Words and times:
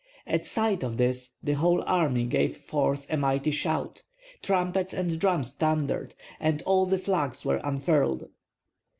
At 0.25 0.47
sight 0.47 0.81
of 0.81 0.97
this 0.97 1.33
the 1.43 1.53
whole 1.53 1.83
army 1.83 2.23
gave 2.25 2.57
forth 2.57 3.05
a 3.07 3.17
mighty 3.17 3.51
shout; 3.51 4.01
trumpets 4.41 4.95
and 4.95 5.19
drums 5.19 5.53
thundered, 5.53 6.15
and 6.39 6.63
all 6.63 6.87
the 6.87 6.97
flags 6.97 7.45
were 7.45 7.61
unfurled. 7.63 8.27